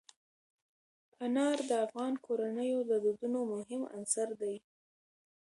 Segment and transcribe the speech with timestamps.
[1.25, 4.55] انار د افغان کورنیو د دودونو مهم عنصر دی.